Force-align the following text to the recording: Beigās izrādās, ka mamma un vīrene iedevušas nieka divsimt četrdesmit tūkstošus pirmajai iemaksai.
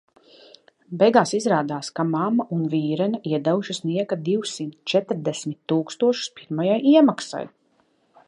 Beigās 1.01 1.33
izrādās, 1.39 1.89
ka 1.99 2.05
mamma 2.13 2.47
un 2.55 2.63
vīrene 2.71 3.19
iedevušas 3.33 3.81
nieka 3.89 4.19
divsimt 4.29 4.79
četrdesmit 4.93 5.59
tūkstošus 5.73 6.33
pirmajai 6.41 6.81
iemaksai. 6.95 7.47